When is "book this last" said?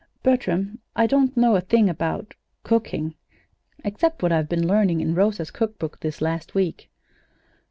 5.77-6.55